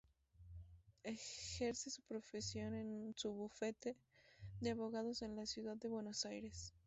[1.03, 3.95] Ejerce su profesión en su bufete
[4.59, 6.73] de Abogados en la Ciudad de Buenos Aires.